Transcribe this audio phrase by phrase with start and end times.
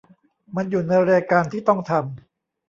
[0.55, 2.03] มันอยู่ในรายการที่ต้องทำ